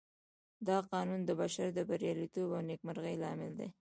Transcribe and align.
دا 0.67 0.77
قانون 0.91 1.21
د 1.25 1.31
بشر 1.41 1.67
د 1.73 1.79
برياليتوب 1.89 2.49
او 2.55 2.61
نېکمرغۍ 2.69 3.15
لامل 3.23 3.51
دی. 3.59 3.67